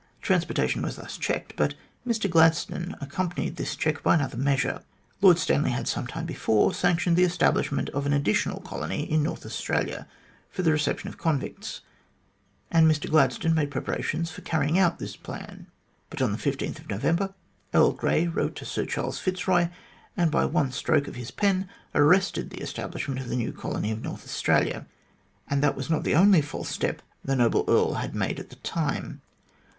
Transportation 0.19 0.81
was 0.81 0.95
thus 0.95 1.15
checked, 1.15 1.55
but 1.55 1.75
Mr 2.07 2.27
Gladstone 2.27 2.95
accompanied 2.99 3.57
this 3.57 3.75
check 3.75 4.01
by 4.01 4.15
another 4.15 4.35
measure. 4.35 4.81
Lord 5.21 5.37
Stanley 5.37 5.69
had, 5.69 5.87
some 5.87 6.07
time 6.07 6.25
before, 6.25 6.73
sanctioned 6.73 7.15
the 7.17 7.23
establishment 7.23 7.87
of 7.89 8.07
an 8.07 8.11
additional 8.13 8.61
colony 8.61 9.03
in 9.03 9.21
North 9.21 9.45
Australia 9.45 10.07
for 10.49 10.63
the 10.63 10.71
reception 10.71 11.07
of 11.07 11.19
convicts, 11.19 11.81
and 12.71 12.89
Mr 12.89 13.11
Gladstone 13.11 13.53
made 13.53 13.69
preparations 13.69 14.31
for 14.31 14.41
carrying 14.41 14.79
out 14.79 14.97
this 14.97 15.15
plan. 15.15 15.67
But 16.09 16.19
on 16.19 16.31
the 16.31 16.39
15th 16.39 16.79
of 16.79 16.89
November, 16.89 17.35
Earl 17.71 17.91
Grey 17.91 18.25
wrote 18.25 18.55
to 18.55 18.65
Sir 18.65 18.87
Charles 18.87 19.19
Fitzroy, 19.19 19.69
and 20.17 20.31
by 20.31 20.45
one 20.45 20.71
stroke 20.71 21.07
of 21.07 21.13
his 21.13 21.29
pen 21.29 21.69
arrested 21.93 22.49
the 22.49 22.61
establishment 22.63 23.21
of 23.21 23.29
the 23.29 23.35
new 23.37 23.53
colony 23.53 23.91
of 23.91 24.01
North 24.01 24.23
Australia. 24.23 24.87
And 25.47 25.61
that 25.63 25.75
was 25.75 25.91
not 25.91 26.03
the 26.03 26.15
only 26.15 26.41
false 26.41 26.69
step 26.69 27.03
the 27.23 27.35
noble 27.35 27.65
Earl 27.67 27.95
made 28.15 28.39
at 28.39 28.49
the 28.49 28.55
time. 28.55 29.21